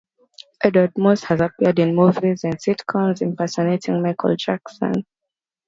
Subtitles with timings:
[0.63, 5.05] Edward Moss has appeared in movies and sitcoms, impersonating Michael Jackson.